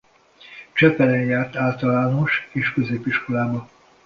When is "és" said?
2.53-2.73